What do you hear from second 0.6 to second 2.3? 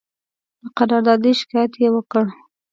د قراردادي شکایت یې وکړ.